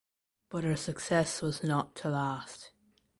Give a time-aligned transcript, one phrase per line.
[0.49, 2.71] But her success was not to last.